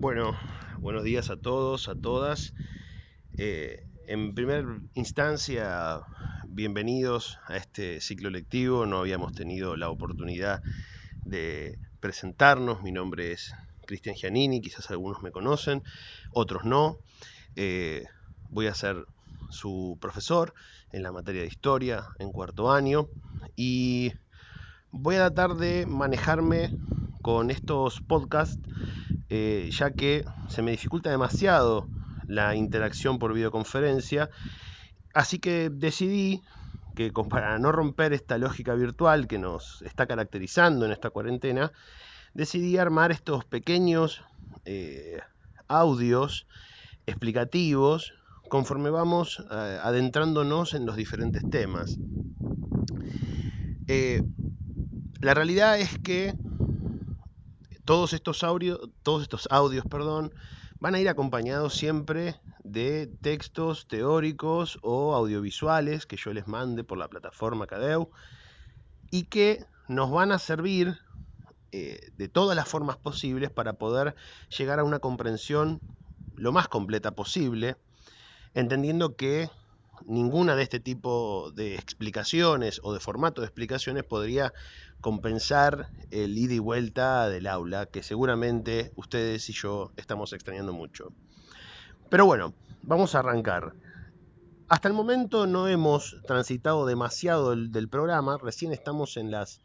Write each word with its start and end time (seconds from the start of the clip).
Bueno, 0.00 0.36
buenos 0.80 1.02
días 1.02 1.28
a 1.28 1.36
todos, 1.36 1.88
a 1.88 1.96
todas. 1.96 2.54
Eh, 3.36 3.84
en 4.06 4.32
primera 4.32 4.80
instancia, 4.94 6.02
bienvenidos 6.46 7.40
a 7.48 7.56
este 7.56 8.00
ciclo 8.00 8.30
lectivo. 8.30 8.86
No 8.86 8.98
habíamos 8.98 9.32
tenido 9.32 9.74
la 9.74 9.90
oportunidad 9.90 10.62
de 11.24 11.80
presentarnos. 11.98 12.80
Mi 12.84 12.92
nombre 12.92 13.32
es 13.32 13.52
Cristian 13.88 14.14
Giannini, 14.14 14.60
quizás 14.60 14.88
algunos 14.92 15.20
me 15.20 15.32
conocen, 15.32 15.82
otros 16.30 16.64
no. 16.64 16.98
Eh, 17.56 18.04
voy 18.50 18.68
a 18.68 18.74
ser 18.74 19.04
su 19.50 19.98
profesor 20.00 20.54
en 20.92 21.02
la 21.02 21.10
materia 21.10 21.40
de 21.40 21.48
historia 21.48 22.06
en 22.20 22.30
cuarto 22.30 22.70
año 22.70 23.08
y 23.56 24.12
voy 24.92 25.16
a 25.16 25.28
tratar 25.28 25.56
de 25.56 25.86
manejarme 25.86 26.70
con 27.20 27.50
estos 27.50 28.00
podcasts 28.00 28.60
eh, 29.30 29.68
ya 29.72 29.90
que 29.90 30.24
se 30.48 30.62
me 30.62 30.70
dificulta 30.70 31.10
demasiado 31.10 31.88
la 32.26 32.54
interacción 32.54 33.18
por 33.18 33.34
videoconferencia, 33.34 34.30
así 35.14 35.38
que 35.38 35.70
decidí 35.70 36.42
que 36.94 37.12
para 37.12 37.58
no 37.58 37.70
romper 37.70 38.12
esta 38.12 38.38
lógica 38.38 38.74
virtual 38.74 39.28
que 39.28 39.38
nos 39.38 39.82
está 39.82 40.06
caracterizando 40.06 40.84
en 40.84 40.92
esta 40.92 41.10
cuarentena, 41.10 41.72
decidí 42.34 42.76
armar 42.76 43.12
estos 43.12 43.44
pequeños 43.44 44.22
eh, 44.64 45.20
audios 45.68 46.46
explicativos 47.06 48.14
conforme 48.48 48.90
vamos 48.90 49.44
eh, 49.50 49.78
adentrándonos 49.82 50.74
en 50.74 50.86
los 50.86 50.96
diferentes 50.96 51.48
temas. 51.50 51.98
La 55.20 55.34
realidad 55.34 55.80
es 55.80 55.98
que 55.98 56.34
todos 57.88 58.12
estos, 58.12 58.44
audios, 58.44 58.78
todos 59.02 59.22
estos 59.22 59.48
audios 59.50 59.86
perdón, 59.86 60.34
van 60.78 60.94
a 60.94 61.00
ir 61.00 61.08
acompañados 61.08 61.72
siempre 61.72 62.38
de 62.62 63.06
textos 63.22 63.88
teóricos 63.88 64.78
o 64.82 65.14
audiovisuales 65.14 66.04
que 66.04 66.18
yo 66.18 66.34
les 66.34 66.46
mande 66.46 66.84
por 66.84 66.98
la 66.98 67.08
plataforma 67.08 67.66
Cadeu 67.66 68.10
y 69.10 69.24
que 69.24 69.64
nos 69.88 70.10
van 70.10 70.32
a 70.32 70.38
servir 70.38 70.98
eh, 71.72 71.98
de 72.18 72.28
todas 72.28 72.54
las 72.54 72.68
formas 72.68 72.98
posibles 72.98 73.50
para 73.50 73.78
poder 73.78 74.14
llegar 74.58 74.80
a 74.80 74.84
una 74.84 74.98
comprensión 74.98 75.80
lo 76.36 76.52
más 76.52 76.68
completa 76.68 77.12
posible, 77.12 77.78
entendiendo 78.52 79.16
que 79.16 79.48
ninguna 80.06 80.56
de 80.56 80.62
este 80.62 80.80
tipo 80.80 81.50
de 81.52 81.74
explicaciones 81.74 82.80
o 82.82 82.92
de 82.92 83.00
formato 83.00 83.40
de 83.40 83.46
explicaciones 83.46 84.04
podría 84.04 84.52
compensar 85.00 85.88
el 86.10 86.36
ida 86.36 86.54
y 86.54 86.58
vuelta 86.58 87.28
del 87.28 87.46
aula, 87.46 87.86
que 87.86 88.02
seguramente 88.02 88.92
ustedes 88.96 89.48
y 89.48 89.52
yo 89.52 89.92
estamos 89.96 90.32
extrañando 90.32 90.72
mucho. 90.72 91.12
Pero 92.10 92.26
bueno, 92.26 92.54
vamos 92.82 93.14
a 93.14 93.20
arrancar. 93.20 93.74
Hasta 94.68 94.88
el 94.88 94.94
momento 94.94 95.46
no 95.46 95.68
hemos 95.68 96.16
transitado 96.26 96.84
demasiado 96.86 97.50
del, 97.50 97.70
del 97.72 97.88
programa, 97.88 98.38
recién 98.38 98.72
estamos 98.72 99.16
en 99.16 99.30
las, 99.30 99.62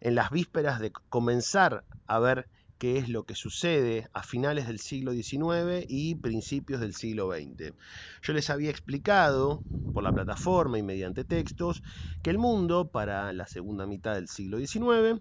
en 0.00 0.14
las 0.14 0.30
vísperas 0.30 0.80
de 0.80 0.92
comenzar 1.08 1.84
a 2.06 2.18
ver 2.18 2.48
qué 2.78 2.98
es 2.98 3.08
lo 3.08 3.24
que 3.24 3.34
sucede 3.34 4.08
a 4.12 4.22
finales 4.22 4.66
del 4.66 4.78
siglo 4.78 5.12
XIX 5.12 5.84
y 5.88 6.14
principios 6.14 6.80
del 6.80 6.94
siglo 6.94 7.30
XX. 7.30 7.74
Yo 8.22 8.32
les 8.32 8.50
había 8.50 8.70
explicado 8.70 9.64
por 9.92 10.04
la 10.04 10.12
plataforma 10.12 10.78
y 10.78 10.82
mediante 10.82 11.24
textos 11.24 11.82
que 12.22 12.30
el 12.30 12.38
mundo 12.38 12.90
para 12.90 13.32
la 13.32 13.46
segunda 13.46 13.86
mitad 13.86 14.14
del 14.14 14.28
siglo 14.28 14.58
XIX 14.58 15.20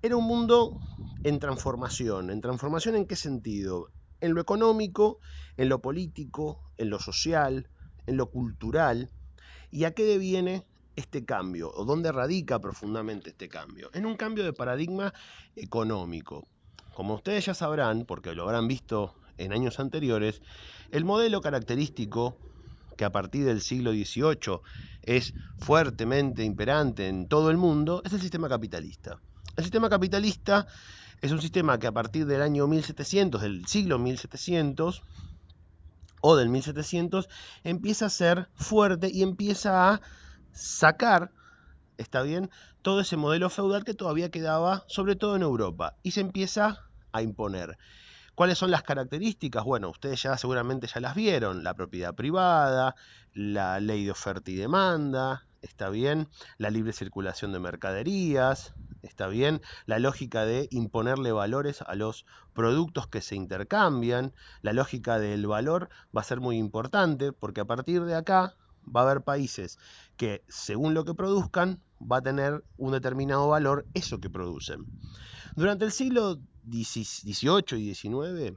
era 0.00 0.16
un 0.16 0.24
mundo 0.24 0.78
en 1.24 1.38
transformación. 1.38 2.30
¿En 2.30 2.40
transformación 2.40 2.94
en 2.96 3.06
qué 3.06 3.16
sentido? 3.16 3.90
En 4.20 4.34
lo 4.34 4.40
económico, 4.40 5.18
en 5.56 5.68
lo 5.68 5.80
político, 5.80 6.62
en 6.76 6.90
lo 6.90 7.00
social, 7.00 7.68
en 8.06 8.16
lo 8.16 8.30
cultural. 8.30 9.10
¿Y 9.70 9.84
a 9.84 9.92
qué 9.92 10.04
deviene 10.04 10.66
este 10.94 11.24
cambio? 11.24 11.72
¿O 11.74 11.84
dónde 11.84 12.12
radica 12.12 12.60
profundamente 12.60 13.30
este 13.30 13.48
cambio? 13.48 13.90
En 13.92 14.06
un 14.06 14.16
cambio 14.16 14.44
de 14.44 14.52
paradigma 14.52 15.12
económico. 15.56 16.46
Como 16.94 17.14
ustedes 17.14 17.46
ya 17.46 17.54
sabrán, 17.54 18.04
porque 18.04 18.34
lo 18.34 18.44
habrán 18.44 18.68
visto 18.68 19.14
en 19.38 19.52
años 19.52 19.80
anteriores, 19.80 20.42
el 20.90 21.04
modelo 21.04 21.40
característico 21.40 22.36
que 22.96 23.04
a 23.04 23.12
partir 23.12 23.44
del 23.44 23.60
siglo 23.60 23.92
XVIII 23.92 24.60
es 25.02 25.34
fuertemente 25.58 26.44
imperante 26.44 27.08
en 27.08 27.28
todo 27.28 27.50
el 27.50 27.56
mundo 27.56 28.02
es 28.04 28.12
el 28.12 28.20
sistema 28.20 28.48
capitalista. 28.48 29.18
El 29.56 29.64
sistema 29.64 29.88
capitalista 29.88 30.66
es 31.20 31.32
un 31.32 31.40
sistema 31.40 31.78
que 31.78 31.86
a 31.86 31.92
partir 31.92 32.26
del 32.26 32.42
año 32.42 32.66
1700, 32.66 33.40
del 33.40 33.66
siglo 33.66 33.98
1700 33.98 35.02
o 36.20 36.36
del 36.36 36.48
1700, 36.48 37.28
empieza 37.64 38.06
a 38.06 38.10
ser 38.10 38.48
fuerte 38.54 39.10
y 39.12 39.22
empieza 39.22 39.92
a 39.92 40.00
sacar, 40.52 41.32
está 42.02 42.22
bien, 42.22 42.50
todo 42.82 43.00
ese 43.00 43.16
modelo 43.16 43.50
feudal 43.50 43.84
que 43.84 43.94
todavía 43.94 44.30
quedaba, 44.30 44.84
sobre 44.88 45.16
todo 45.16 45.36
en 45.36 45.42
Europa, 45.42 45.96
y 46.02 46.10
se 46.10 46.20
empieza 46.20 46.80
a 47.12 47.22
imponer. 47.22 47.78
¿Cuáles 48.34 48.58
son 48.58 48.70
las 48.70 48.82
características? 48.82 49.64
Bueno, 49.64 49.90
ustedes 49.90 50.22
ya 50.22 50.36
seguramente 50.38 50.86
ya 50.86 51.00
las 51.00 51.14
vieron, 51.14 51.62
la 51.64 51.74
propiedad 51.74 52.14
privada, 52.14 52.94
la 53.34 53.78
ley 53.78 54.04
de 54.06 54.10
oferta 54.10 54.50
y 54.50 54.56
demanda, 54.56 55.46
está 55.60 55.90
bien, 55.90 56.28
la 56.58 56.70
libre 56.70 56.92
circulación 56.92 57.52
de 57.52 57.60
mercaderías, 57.60 58.74
está 59.02 59.28
bien, 59.28 59.60
la 59.86 59.98
lógica 59.98 60.44
de 60.44 60.68
imponerle 60.70 61.32
valores 61.32 61.82
a 61.82 61.94
los 61.94 62.24
productos 62.54 63.06
que 63.06 63.20
se 63.20 63.36
intercambian, 63.36 64.32
la 64.62 64.72
lógica 64.72 65.18
del 65.18 65.46
valor 65.46 65.88
va 66.16 66.22
a 66.22 66.24
ser 66.24 66.40
muy 66.40 66.56
importante 66.56 67.32
porque 67.32 67.60
a 67.60 67.64
partir 67.64 68.04
de 68.04 68.14
acá 68.14 68.54
va 68.84 69.00
a 69.00 69.04
haber 69.04 69.22
países 69.22 69.78
que 70.22 70.44
según 70.48 70.94
lo 70.94 71.04
que 71.04 71.14
produzcan 71.14 71.82
va 72.00 72.18
a 72.18 72.22
tener 72.22 72.64
un 72.76 72.92
determinado 72.92 73.48
valor 73.48 73.88
eso 73.92 74.20
que 74.20 74.30
producen. 74.30 74.86
Durante 75.56 75.84
el 75.84 75.90
siglo 75.90 76.38
XVIII 76.70 77.76
y 77.76 77.92
XIX, 77.92 78.56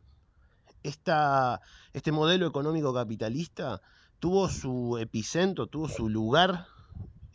este 0.84 2.12
modelo 2.12 2.46
económico 2.46 2.94
capitalista 2.94 3.82
tuvo 4.20 4.48
su 4.48 5.00
epicentro, 5.00 5.66
tuvo 5.66 5.90
su 5.90 6.08
lugar 6.08 6.68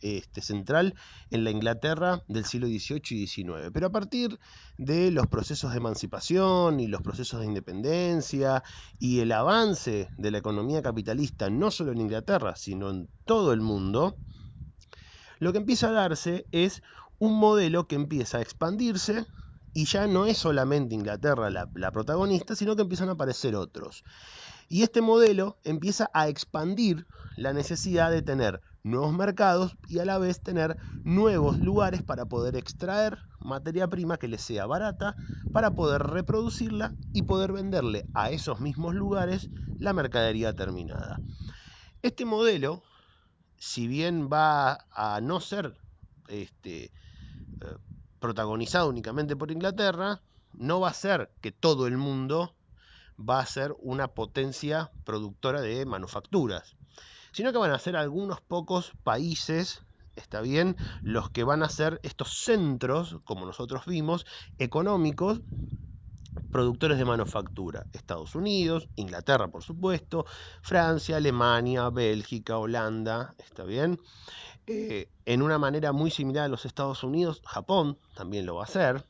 este, 0.01 0.41
central 0.41 0.95
en 1.29 1.43
la 1.43 1.51
Inglaterra 1.51 2.23
del 2.27 2.45
siglo 2.45 2.67
XVIII 2.67 3.01
y 3.11 3.27
XIX. 3.27 3.71
Pero 3.73 3.87
a 3.87 3.91
partir 3.91 4.39
de 4.77 5.11
los 5.11 5.27
procesos 5.27 5.71
de 5.71 5.77
emancipación 5.77 6.79
y 6.79 6.87
los 6.87 7.01
procesos 7.01 7.39
de 7.39 7.45
independencia 7.45 8.63
y 8.99 9.19
el 9.19 9.31
avance 9.31 10.09
de 10.17 10.31
la 10.31 10.39
economía 10.39 10.81
capitalista, 10.81 11.49
no 11.49 11.71
solo 11.71 11.91
en 11.91 12.01
Inglaterra, 12.01 12.55
sino 12.55 12.89
en 12.89 13.09
todo 13.25 13.53
el 13.53 13.61
mundo, 13.61 14.15
lo 15.39 15.51
que 15.51 15.59
empieza 15.59 15.89
a 15.89 15.93
darse 15.93 16.45
es 16.51 16.83
un 17.19 17.37
modelo 17.37 17.87
que 17.87 17.95
empieza 17.95 18.37
a 18.37 18.41
expandirse 18.41 19.25
y 19.73 19.85
ya 19.85 20.07
no 20.07 20.25
es 20.25 20.37
solamente 20.37 20.95
Inglaterra 20.95 21.49
la, 21.49 21.69
la, 21.75 21.91
protagonista, 21.91 22.55
sino 22.55 22.75
que 22.75 22.81
empiezan 22.81 23.09
a 23.09 23.13
aparecer 23.13 23.55
otros. 23.55 24.03
Y 24.67 24.83
este 24.83 25.01
modelo 25.01 25.57
empieza 25.63 26.09
a 26.13 26.27
expandir 26.27 27.05
la 27.37 27.53
necesidad 27.53 28.11
de 28.11 28.21
tener 28.21 28.61
nuevos 28.83 29.13
mercados 29.13 29.75
y 29.87 29.99
a 29.99 30.05
la 30.05 30.17
vez 30.17 30.41
tener 30.41 30.77
nuevos 31.03 31.59
lugares 31.59 32.03
para 32.03 32.25
poder 32.25 32.55
extraer 32.55 33.19
materia 33.39 33.87
prima 33.87 34.17
que 34.17 34.27
les 34.27 34.41
sea 34.41 34.65
barata, 34.65 35.15
para 35.51 35.71
poder 35.71 36.03
reproducirla 36.03 36.95
y 37.13 37.23
poder 37.23 37.51
venderle 37.51 38.05
a 38.13 38.31
esos 38.31 38.59
mismos 38.59 38.95
lugares 38.95 39.49
la 39.79 39.93
mercadería 39.93 40.55
terminada. 40.55 41.19
Este 42.01 42.25
modelo, 42.25 42.83
si 43.57 43.87
bien 43.87 44.29
va 44.31 44.85
a 44.91 45.19
no 45.21 45.39
ser 45.39 45.75
este, 46.27 46.91
protagonizado 48.19 48.89
únicamente 48.89 49.35
por 49.35 49.51
Inglaterra, 49.51 50.21
no 50.53 50.79
va 50.79 50.89
a 50.89 50.93
ser 50.93 51.31
que 51.41 51.51
todo 51.51 51.87
el 51.87 51.97
mundo 51.97 52.55
va 53.19 53.39
a 53.39 53.45
ser 53.45 53.75
una 53.79 54.07
potencia 54.07 54.91
productora 55.03 55.61
de 55.61 55.85
manufacturas, 55.85 56.75
sino 57.31 57.51
que 57.51 57.57
van 57.57 57.71
a 57.71 57.79
ser 57.79 57.95
algunos 57.95 58.41
pocos 58.41 58.93
países, 59.03 59.85
está 60.15 60.41
bien, 60.41 60.77
los 61.03 61.29
que 61.29 61.43
van 61.43 61.63
a 61.63 61.69
ser 61.69 61.99
estos 62.03 62.43
centros, 62.43 63.17
como 63.23 63.45
nosotros 63.45 63.85
vimos, 63.85 64.25
económicos, 64.57 65.41
productores 66.49 66.97
de 66.97 67.05
manufactura. 67.05 67.87
Estados 67.93 68.35
Unidos, 68.35 68.89
Inglaterra, 68.95 69.49
por 69.49 69.63
supuesto, 69.63 70.25
Francia, 70.61 71.17
Alemania, 71.17 71.89
Bélgica, 71.89 72.57
Holanda, 72.57 73.33
está 73.37 73.63
bien. 73.63 73.99
Eh, 74.67 75.09
en 75.25 75.41
una 75.41 75.57
manera 75.57 75.91
muy 75.91 76.11
similar 76.11 76.45
a 76.45 76.49
los 76.49 76.65
Estados 76.65 77.03
Unidos, 77.03 77.41
Japón 77.45 77.97
también 78.15 78.45
lo 78.45 78.55
va 78.55 78.61
a 78.61 78.65
hacer. 78.65 79.05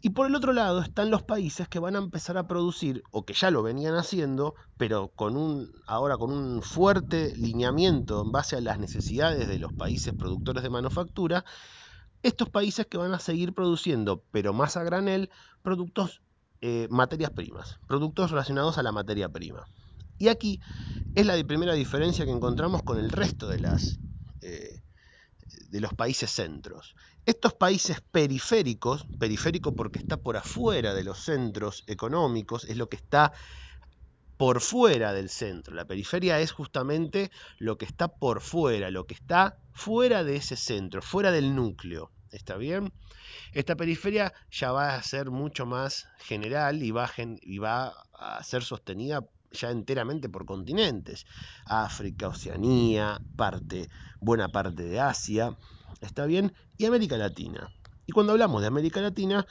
Y 0.00 0.10
por 0.10 0.26
el 0.26 0.36
otro 0.36 0.52
lado 0.52 0.80
están 0.80 1.10
los 1.10 1.22
países 1.22 1.66
que 1.68 1.80
van 1.80 1.96
a 1.96 1.98
empezar 1.98 2.38
a 2.38 2.46
producir, 2.46 3.02
o 3.10 3.24
que 3.24 3.34
ya 3.34 3.50
lo 3.50 3.62
venían 3.62 3.96
haciendo, 3.96 4.54
pero 4.76 5.08
con 5.08 5.36
un, 5.36 5.72
ahora 5.86 6.16
con 6.16 6.30
un 6.30 6.62
fuerte 6.62 7.34
lineamiento 7.36 8.22
en 8.22 8.30
base 8.30 8.56
a 8.56 8.60
las 8.60 8.78
necesidades 8.78 9.48
de 9.48 9.58
los 9.58 9.72
países 9.72 10.14
productores 10.14 10.62
de 10.62 10.70
manufactura, 10.70 11.44
estos 12.22 12.48
países 12.48 12.86
que 12.86 12.98
van 12.98 13.12
a 13.12 13.18
seguir 13.18 13.54
produciendo, 13.54 14.22
pero 14.30 14.52
más 14.52 14.76
a 14.76 14.84
granel, 14.84 15.30
productos 15.62 16.22
eh, 16.60 16.88
materias 16.90 17.30
primas, 17.30 17.78
productos 17.86 18.30
relacionados 18.30 18.78
a 18.78 18.82
la 18.82 18.92
materia 18.92 19.28
prima. 19.28 19.68
Y 20.18 20.28
aquí 20.28 20.60
es 21.14 21.26
la 21.26 21.42
primera 21.44 21.74
diferencia 21.74 22.24
que 22.24 22.32
encontramos 22.32 22.82
con 22.82 22.98
el 22.98 23.10
resto 23.10 23.48
de, 23.48 23.60
las, 23.60 23.98
eh, 24.42 24.82
de 25.70 25.80
los 25.80 25.94
países 25.94 26.30
centros. 26.30 26.94
Estos 27.28 27.52
países 27.52 28.00
periféricos, 28.00 29.04
periférico 29.18 29.76
porque 29.76 29.98
está 29.98 30.16
por 30.16 30.38
afuera 30.38 30.94
de 30.94 31.04
los 31.04 31.18
centros 31.18 31.84
económicos, 31.86 32.64
es 32.64 32.78
lo 32.78 32.88
que 32.88 32.96
está 32.96 33.34
por 34.38 34.62
fuera 34.62 35.12
del 35.12 35.28
centro. 35.28 35.74
La 35.74 35.84
periferia 35.84 36.40
es 36.40 36.52
justamente 36.52 37.30
lo 37.58 37.76
que 37.76 37.84
está 37.84 38.08
por 38.08 38.40
fuera, 38.40 38.90
lo 38.90 39.06
que 39.06 39.12
está 39.12 39.58
fuera 39.74 40.24
de 40.24 40.36
ese 40.36 40.56
centro, 40.56 41.02
fuera 41.02 41.30
del 41.30 41.54
núcleo. 41.54 42.10
¿Está 42.32 42.56
bien? 42.56 42.94
Esta 43.52 43.76
periferia 43.76 44.32
ya 44.50 44.72
va 44.72 44.94
a 44.94 45.02
ser 45.02 45.30
mucho 45.30 45.66
más 45.66 46.08
general 46.20 46.82
y 46.82 46.92
va, 46.92 47.94
a 48.14 48.42
ser 48.42 48.64
sostenida 48.64 49.22
ya 49.50 49.70
enteramente 49.70 50.30
por 50.30 50.46
continentes. 50.46 51.26
África, 51.66 52.28
Oceanía, 52.28 53.20
parte, 53.36 53.90
buena 54.18 54.48
parte 54.48 54.84
de 54.84 54.98
Asia, 54.98 55.54
¿está 56.00 56.26
bien? 56.26 56.54
Y 56.76 56.86
América 56.86 57.16
Latina. 57.16 57.70
Y 58.06 58.12
cuando 58.12 58.32
hablamos 58.32 58.60
de 58.60 58.68
América 58.68 59.00
Latina, 59.00 59.46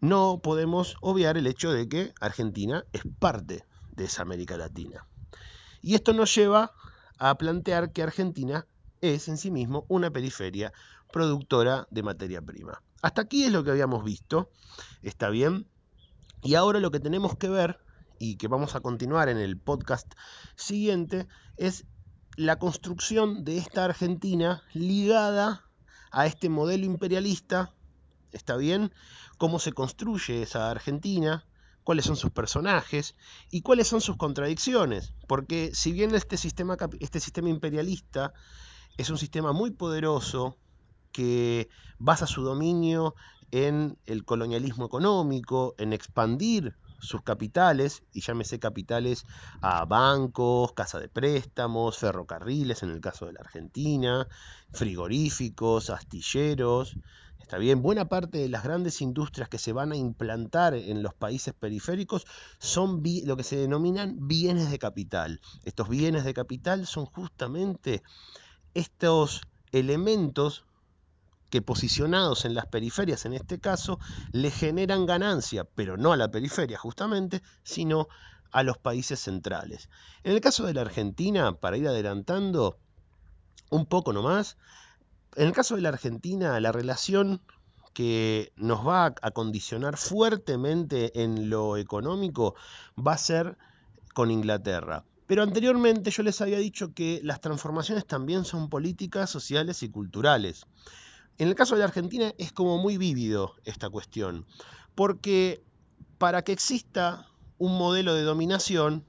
no 0.00 0.40
podemos 0.42 0.96
obviar 1.00 1.36
el 1.36 1.46
hecho 1.46 1.72
de 1.72 1.88
que 1.88 2.12
Argentina 2.20 2.84
es 2.92 3.02
parte 3.18 3.64
de 3.92 4.04
esa 4.04 4.22
América 4.22 4.56
Latina. 4.56 5.06
Y 5.80 5.94
esto 5.94 6.12
nos 6.12 6.34
lleva 6.34 6.72
a 7.18 7.36
plantear 7.36 7.92
que 7.92 8.02
Argentina 8.02 8.66
es 9.00 9.28
en 9.28 9.36
sí 9.36 9.50
mismo 9.50 9.84
una 9.88 10.10
periferia 10.10 10.72
productora 11.12 11.86
de 11.90 12.02
materia 12.02 12.42
prima. 12.42 12.82
Hasta 13.02 13.22
aquí 13.22 13.44
es 13.44 13.52
lo 13.52 13.62
que 13.62 13.70
habíamos 13.70 14.02
visto, 14.04 14.50
está 15.02 15.28
bien. 15.28 15.68
Y 16.42 16.54
ahora 16.54 16.80
lo 16.80 16.90
que 16.90 17.00
tenemos 17.00 17.36
que 17.36 17.48
ver, 17.48 17.78
y 18.18 18.36
que 18.36 18.48
vamos 18.48 18.74
a 18.74 18.80
continuar 18.80 19.28
en 19.28 19.38
el 19.38 19.58
podcast 19.58 20.12
siguiente, 20.56 21.26
es 21.56 21.86
la 22.36 22.58
construcción 22.58 23.44
de 23.44 23.58
esta 23.58 23.84
Argentina 23.84 24.62
ligada 24.72 25.68
a 26.12 26.26
este 26.26 26.48
modelo 26.48 26.84
imperialista, 26.84 27.74
¿está 28.30 28.56
bien? 28.56 28.92
Cómo 29.38 29.58
se 29.58 29.72
construye 29.72 30.42
esa 30.42 30.70
Argentina, 30.70 31.44
cuáles 31.82 32.04
son 32.04 32.16
sus 32.16 32.30
personajes 32.30 33.16
y 33.50 33.62
cuáles 33.62 33.88
son 33.88 34.00
sus 34.00 34.16
contradicciones. 34.16 35.14
Porque 35.26 35.70
si 35.74 35.92
bien 35.92 36.14
este 36.14 36.36
sistema, 36.36 36.76
este 37.00 37.18
sistema 37.18 37.48
imperialista 37.48 38.32
es 38.96 39.10
un 39.10 39.18
sistema 39.18 39.52
muy 39.52 39.70
poderoso 39.70 40.58
que 41.12 41.68
basa 41.98 42.26
su 42.26 42.42
dominio 42.42 43.14
en 43.50 43.98
el 44.06 44.24
colonialismo 44.24 44.86
económico, 44.86 45.74
en 45.78 45.92
expandir 45.92 46.76
sus 47.02 47.22
capitales, 47.22 48.02
y 48.12 48.20
llámese 48.22 48.58
capitales 48.58 49.26
a 49.60 49.84
bancos, 49.84 50.72
casa 50.72 51.00
de 51.00 51.08
préstamos, 51.08 51.98
ferrocarriles 51.98 52.82
en 52.82 52.90
el 52.90 53.00
caso 53.00 53.26
de 53.26 53.34
la 53.34 53.40
Argentina, 53.40 54.28
frigoríficos, 54.72 55.90
astilleros, 55.90 56.98
Está 57.42 57.58
bien, 57.58 57.82
buena 57.82 58.08
parte 58.08 58.38
de 58.38 58.48
las 58.48 58.62
grandes 58.62 59.02
industrias 59.02 59.48
que 59.48 59.58
se 59.58 59.72
van 59.72 59.92
a 59.92 59.96
implantar 59.96 60.74
en 60.74 61.02
los 61.02 61.12
países 61.12 61.52
periféricos 61.52 62.24
son 62.58 63.02
lo 63.24 63.36
que 63.36 63.42
se 63.42 63.56
denominan 63.56 64.16
bienes 64.26 64.70
de 64.70 64.78
capital. 64.78 65.40
Estos 65.64 65.88
bienes 65.88 66.24
de 66.24 66.32
capital 66.32 66.86
son 66.86 67.04
justamente 67.04 68.02
estos 68.72 69.42
elementos 69.72 70.64
que 71.52 71.60
posicionados 71.60 72.46
en 72.46 72.54
las 72.54 72.64
periferias, 72.64 73.26
en 73.26 73.34
este 73.34 73.60
caso, 73.60 74.00
le 74.32 74.50
generan 74.50 75.04
ganancia, 75.04 75.64
pero 75.64 75.98
no 75.98 76.14
a 76.14 76.16
la 76.16 76.30
periferia 76.30 76.78
justamente, 76.78 77.42
sino 77.62 78.08
a 78.52 78.62
los 78.62 78.78
países 78.78 79.20
centrales. 79.20 79.90
En 80.24 80.32
el 80.32 80.40
caso 80.40 80.64
de 80.64 80.72
la 80.72 80.80
Argentina, 80.80 81.52
para 81.52 81.76
ir 81.76 81.86
adelantando 81.86 82.78
un 83.68 83.84
poco 83.84 84.14
nomás, 84.14 84.56
en 85.36 85.46
el 85.46 85.52
caso 85.52 85.76
de 85.76 85.82
la 85.82 85.90
Argentina, 85.90 86.58
la 86.58 86.72
relación 86.72 87.42
que 87.92 88.54
nos 88.56 88.88
va 88.88 89.14
a 89.20 89.30
condicionar 89.32 89.98
fuertemente 89.98 91.22
en 91.22 91.50
lo 91.50 91.76
económico 91.76 92.54
va 92.96 93.12
a 93.12 93.18
ser 93.18 93.58
con 94.14 94.30
Inglaterra. 94.30 95.04
Pero 95.26 95.42
anteriormente 95.42 96.10
yo 96.10 96.22
les 96.22 96.40
había 96.40 96.56
dicho 96.56 96.94
que 96.94 97.20
las 97.22 97.42
transformaciones 97.42 98.06
también 98.06 98.46
son 98.46 98.70
políticas, 98.70 99.28
sociales 99.28 99.82
y 99.82 99.90
culturales. 99.90 100.64
En 101.38 101.48
el 101.48 101.54
caso 101.54 101.74
de 101.74 101.80
la 101.80 101.86
Argentina 101.86 102.32
es 102.38 102.52
como 102.52 102.78
muy 102.78 102.98
vívido 102.98 103.54
esta 103.64 103.88
cuestión, 103.88 104.46
porque 104.94 105.64
para 106.18 106.42
que 106.42 106.52
exista 106.52 107.26
un 107.58 107.78
modelo 107.78 108.14
de 108.14 108.22
dominación, 108.22 109.04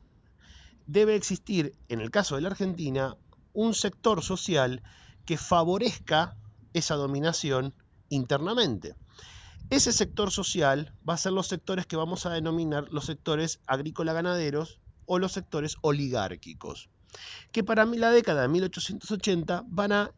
debe 0.88 1.16
existir, 1.16 1.76
en 1.90 2.02
el 2.02 2.12
caso 2.12 2.36
de 2.36 2.42
la 2.42 2.50
Argentina, 2.50 3.18
un 3.54 3.74
sector 3.74 4.24
social 4.24 4.82
que 5.26 5.38
favorezca 5.38 6.36
esa 6.74 6.96
dominación 6.96 7.74
internamente. 8.10 8.96
Ese 9.70 9.92
sector 9.92 10.32
social 10.32 10.94
va 11.08 11.16
a 11.16 11.18
ser 11.18 11.32
los 11.34 11.48
sectores 11.48 11.86
que 11.86 11.96
vamos 11.96 12.26
a 12.26 12.32
denominar 12.32 12.88
los 12.92 13.06
sectores 13.06 13.60
agrícola-ganaderos 13.66 14.80
o 15.06 15.20
los 15.20 15.32
sectores 15.32 15.78
oligárquicos, 15.82 16.90
que 17.52 17.64
para 17.64 17.86
la 17.86 18.12
década 18.12 18.44
de 18.44 18.48
1880 18.50 19.64
van 19.68 19.92
a 19.92 20.12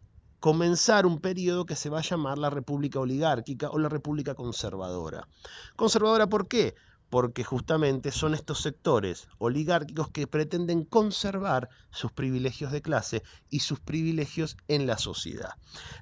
comenzar 0.45 1.07
un 1.07 1.21
periodo 1.21 1.65
que 1.65 1.75
se 1.75 1.89
va 1.89 1.97
a 1.97 2.03
llamar 2.03 2.37
la 2.37 2.51
República 2.51 2.99
Oligárquica 2.99 3.71
o 3.71 3.79
la 3.79 3.89
República 3.89 4.35
Conservadora. 4.35 5.27
¿Conservadora 5.75 6.27
por 6.27 6.47
qué? 6.47 6.75
Porque 7.09 7.43
justamente 7.43 8.11
son 8.11 8.35
estos 8.35 8.61
sectores 8.61 9.27
oligárquicos 9.39 10.11
que 10.11 10.27
pretenden 10.27 10.85
conservar 10.85 11.69
sus 11.89 12.11
privilegios 12.11 12.71
de 12.71 12.83
clase 12.83 13.23
y 13.49 13.61
sus 13.61 13.79
privilegios 13.79 14.55
en 14.67 14.85
la 14.85 14.99
sociedad. 14.99 15.55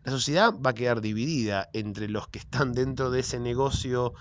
La 0.03 0.11
sociedad 0.11 0.53
va 0.53 0.71
a 0.71 0.75
quedar 0.75 0.99
dividida 0.99 1.69
entre 1.71 2.09
los 2.09 2.27
que 2.27 2.39
están 2.39 2.73
dentro 2.73 3.11
de 3.11 3.21
ese 3.21 3.39
negocio 3.39 4.11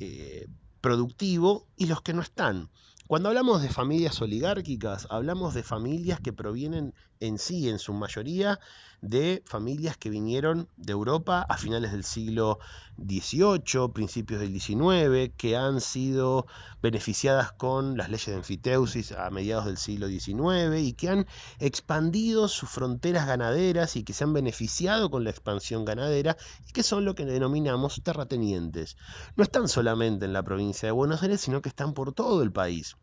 eh, 0.00 0.48
productivo 0.80 1.68
y 1.76 1.86
los 1.86 2.02
que 2.02 2.14
no 2.14 2.22
están. 2.22 2.68
Cuando 3.06 3.30
hablamos 3.30 3.62
de 3.62 3.70
familias 3.70 4.20
oligárquicas, 4.20 5.06
hablamos 5.08 5.54
de 5.54 5.62
familias 5.62 6.20
que 6.20 6.34
provienen 6.34 6.94
en 7.20 7.38
sí, 7.38 7.68
en 7.68 7.78
su 7.78 7.92
mayoría, 7.92 8.58
de 9.00 9.42
familias 9.46 9.96
que 9.96 10.10
vinieron 10.10 10.68
de 10.76 10.92
Europa 10.92 11.46
a 11.48 11.56
finales 11.56 11.92
del 11.92 12.04
siglo 12.04 12.58
XVIII, 12.96 13.92
principios 13.92 14.40
del 14.40 14.58
XIX, 14.58 15.32
que 15.36 15.56
han 15.56 15.80
sido 15.80 16.46
beneficiadas 16.82 17.52
con 17.52 17.96
las 17.96 18.08
leyes 18.08 18.26
de 18.26 18.34
enfiteusis 18.34 19.12
a 19.12 19.30
mediados 19.30 19.66
del 19.66 19.78
siglo 19.78 20.08
XIX 20.08 20.80
y 20.80 20.94
que 20.94 21.10
han 21.10 21.26
expandido 21.60 22.48
sus 22.48 22.68
fronteras 22.68 23.26
ganaderas 23.26 23.94
y 23.94 24.02
que 24.02 24.12
se 24.12 24.24
han 24.24 24.32
beneficiado 24.32 25.10
con 25.10 25.22
la 25.22 25.30
expansión 25.30 25.84
ganadera 25.84 26.36
y 26.68 26.72
que 26.72 26.82
son 26.82 27.04
lo 27.04 27.14
que 27.14 27.24
denominamos 27.24 28.00
terratenientes. 28.02 28.96
No 29.36 29.44
están 29.44 29.68
solamente 29.68 30.24
en 30.24 30.32
la 30.32 30.42
provincia 30.42 30.88
de 30.88 30.92
Buenos 30.92 31.22
Aires, 31.22 31.40
sino 31.40 31.62
que 31.62 31.68
están 31.68 31.94
por 31.94 32.12
todo 32.12 32.42
el 32.42 32.50
país. 32.50 32.96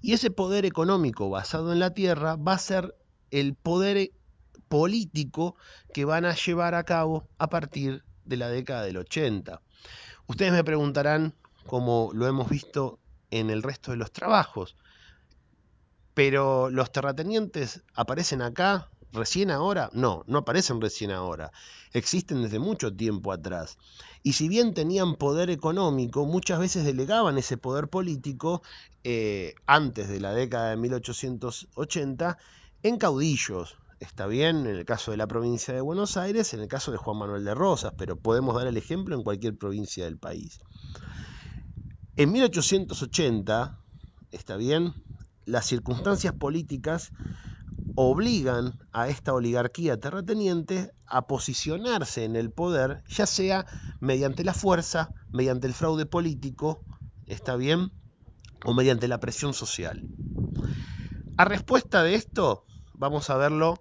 Y 0.00 0.12
ese 0.12 0.30
poder 0.30 0.64
económico 0.64 1.30
basado 1.30 1.72
en 1.72 1.78
la 1.78 1.94
tierra 1.94 2.36
va 2.36 2.54
a 2.54 2.58
ser 2.58 2.96
el 3.30 3.54
poder 3.54 4.10
político 4.68 5.56
que 5.92 6.04
van 6.04 6.24
a 6.24 6.34
llevar 6.34 6.74
a 6.74 6.84
cabo 6.84 7.28
a 7.38 7.48
partir 7.48 8.04
de 8.24 8.36
la 8.36 8.48
década 8.48 8.82
del 8.82 8.96
80. 8.96 9.60
Ustedes 10.26 10.52
me 10.52 10.64
preguntarán, 10.64 11.34
como 11.66 12.10
lo 12.12 12.26
hemos 12.26 12.48
visto 12.48 12.98
en 13.30 13.50
el 13.50 13.62
resto 13.62 13.90
de 13.90 13.96
los 13.96 14.12
trabajos, 14.12 14.76
pero 16.16 16.70
los 16.70 16.90
terratenientes 16.92 17.82
aparecen 17.92 18.40
acá 18.40 18.88
recién 19.12 19.50
ahora. 19.50 19.90
No, 19.92 20.24
no 20.26 20.38
aparecen 20.38 20.80
recién 20.80 21.10
ahora. 21.10 21.52
Existen 21.92 22.40
desde 22.40 22.58
mucho 22.58 22.90
tiempo 22.96 23.32
atrás. 23.32 23.76
Y 24.22 24.32
si 24.32 24.48
bien 24.48 24.72
tenían 24.72 25.16
poder 25.16 25.50
económico, 25.50 26.24
muchas 26.24 26.58
veces 26.58 26.86
delegaban 26.86 27.36
ese 27.36 27.58
poder 27.58 27.88
político 27.88 28.62
eh, 29.04 29.56
antes 29.66 30.08
de 30.08 30.18
la 30.18 30.32
década 30.32 30.70
de 30.70 30.78
1880 30.78 32.38
en 32.82 32.96
caudillos. 32.96 33.76
Está 34.00 34.26
bien, 34.26 34.60
en 34.60 34.74
el 34.74 34.86
caso 34.86 35.10
de 35.10 35.18
la 35.18 35.26
provincia 35.26 35.74
de 35.74 35.82
Buenos 35.82 36.16
Aires, 36.16 36.54
en 36.54 36.60
el 36.60 36.68
caso 36.68 36.92
de 36.92 36.96
Juan 36.96 37.18
Manuel 37.18 37.44
de 37.44 37.54
Rosas, 37.54 37.92
pero 37.94 38.16
podemos 38.16 38.56
dar 38.56 38.66
el 38.66 38.78
ejemplo 38.78 39.14
en 39.14 39.22
cualquier 39.22 39.58
provincia 39.58 40.06
del 40.06 40.16
país. 40.16 40.60
En 42.16 42.32
1880, 42.32 43.78
está 44.32 44.56
bien, 44.56 44.94
las 45.46 45.64
circunstancias 45.64 46.34
políticas 46.34 47.12
obligan 47.94 48.78
a 48.92 49.08
esta 49.08 49.32
oligarquía 49.32 49.98
terrateniente 49.98 50.92
a 51.06 51.26
posicionarse 51.26 52.24
en 52.24 52.36
el 52.36 52.50
poder, 52.50 53.02
ya 53.08 53.26
sea 53.26 53.66
mediante 54.00 54.44
la 54.44 54.52
fuerza, 54.52 55.12
mediante 55.32 55.66
el 55.66 55.72
fraude 55.72 56.04
político, 56.04 56.84
¿está 57.26 57.56
bien? 57.56 57.92
O 58.64 58.74
mediante 58.74 59.08
la 59.08 59.20
presión 59.20 59.54
social. 59.54 60.02
A 61.38 61.44
respuesta 61.44 62.02
de 62.02 62.16
esto, 62.16 62.66
vamos 62.94 63.30
a 63.30 63.36
verlo 63.36 63.78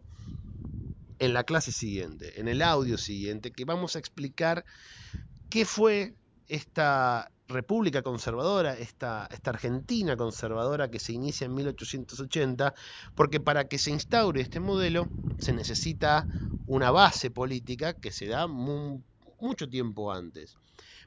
en 1.20 1.34
la 1.34 1.44
clase 1.44 1.72
siguiente, 1.72 2.40
en 2.40 2.48
el 2.48 2.62
audio 2.62 2.98
siguiente, 2.98 3.52
que 3.52 3.66
vamos 3.66 3.96
a 3.96 4.00
explicar 4.00 4.66
qué 5.50 5.66
fue 5.66 6.16
esta 6.48 7.32
república 7.48 8.02
conservadora, 8.02 8.74
esta, 8.74 9.28
esta, 9.32 9.52
Argentina 9.52 10.18
conservadora 10.18 10.90
que 10.90 11.00
se 11.00 11.14
inicia 11.14 11.46
en 11.46 11.54
1880, 11.54 12.74
porque 13.16 13.40
para 13.40 13.68
que 13.68 13.78
se 13.78 13.92
instaure 13.92 14.42
este 14.42 14.60
modelo 14.60 15.08
se 15.38 15.54
necesita 15.54 16.28
una 16.68 16.92
base 16.92 17.30
política 17.32 17.94
que 17.94 18.12
se 18.12 18.28
da 18.28 18.48
mucho 18.48 19.70
tiempo 19.70 20.12
antes. 20.12 20.58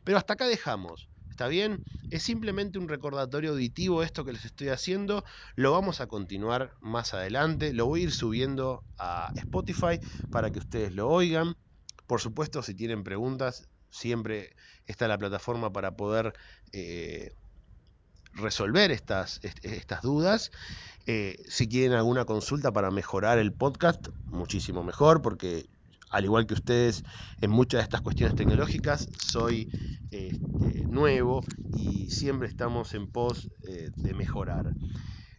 Pero 0.05 0.19
hasta 0.19 0.35
acá 0.35 0.47
dejamos. 0.47 1.09
¿Está 1.31 1.47
bien? 1.47 1.85
Es 2.11 2.25
simplemente 2.25 2.81
un 2.81 2.89
recordatorio 2.89 3.51
auditivo 3.51 4.03
esto 4.03 4.25
que 4.25 4.33
les 4.33 4.45
estoy 4.45 4.71
haciendo. 4.71 5.25
Lo 5.55 5.71
vamos 5.71 6.01
a 6.01 6.09
continuar 6.09 6.73
más 6.81 7.15
adelante. 7.15 7.73
Lo 7.73 7.87
voy 7.87 8.01
a 8.01 8.05
ir 8.05 8.13
subiendo 8.13 8.83
a 8.99 9.33
Spotify 9.37 10.01
para 10.33 10.51
que 10.51 10.59
ustedes 10.59 10.93
lo 10.95 11.09
oigan. 11.09 11.55
Por 12.09 12.21
supuesto, 12.21 12.63
si 12.63 12.75
tienen 12.75 13.05
preguntas, 13.05 13.69
siempre 13.91 14.55
está 14.87 15.09
la 15.09 15.19
plataforma 15.19 15.73
para 15.73 15.97
poder 15.97 16.35
eh, 16.73 17.35
resolver 18.35 18.91
estas, 18.91 19.41
estas 19.43 20.03
dudas. 20.03 20.51
Eh, 21.07 21.43
si 21.49 21.69
quieren 21.69 21.93
alguna 21.93 22.25
consulta 22.25 22.73
para 22.73 22.91
mejorar 22.91 23.39
el 23.39 23.53
podcast, 23.53 24.09
muchísimo 24.27 24.83
mejor, 24.83 25.23
porque 25.23 25.67
al 26.11 26.25
igual 26.25 26.47
que 26.47 26.55
ustedes 26.55 27.05
en 27.41 27.51
muchas 27.51 27.81
de 27.81 27.83
estas 27.85 28.01
cuestiones 28.01 28.35
tecnológicas, 28.37 29.09
soy 29.19 29.71
este, 30.11 30.87
nuevo 30.87 31.43
y 31.77 32.11
siempre 32.11 32.49
estamos 32.49 32.95
en 32.95 33.09
pos 33.09 33.51
eh, 33.67 33.91
de 33.97 34.15
mejorar. 34.15 34.73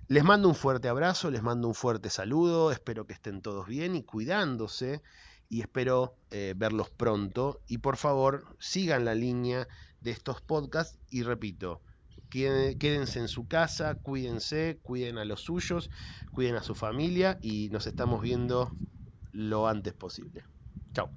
Les 0.08 0.24
mando 0.24 0.48
un 0.48 0.56
fuerte 0.56 0.88
abrazo, 0.88 1.30
les 1.30 1.44
mando 1.44 1.68
un 1.68 1.76
fuerte 1.76 2.10
saludo, 2.10 2.72
espero 2.72 3.06
que 3.06 3.14
estén 3.14 3.42
todos 3.42 3.68
bien 3.68 3.96
y 3.96 4.04
cuidándose 4.04 5.02
y 5.50 5.62
espero 5.62 6.16
eh, 6.30 6.54
verlos 6.56 6.92
pronto 6.92 7.64
y 7.68 7.80
por 7.80 7.98
favor 7.98 8.56
sigan 8.60 9.06
la 9.06 9.16
línea 9.16 9.68
de 10.00 10.12
estos 10.12 10.42
podcasts 10.42 11.00
y 11.10 11.24
repito, 11.24 11.82
quédense 12.30 13.20
en 13.20 13.28
su 13.28 13.48
casa, 13.48 13.96
cuídense, 13.96 14.80
cuiden 14.84 15.18
a 15.18 15.26
los 15.26 15.42
suyos, 15.42 15.90
cuiden 16.32 16.56
a 16.56 16.64
su 16.64 16.76
familia 16.76 17.40
y 17.42 17.70
nos 17.70 17.88
estamos 17.88 18.22
viendo 18.22 18.78
lo 19.32 19.68
antes 19.68 19.94
posible. 19.94 20.46
Chao. 20.94 21.12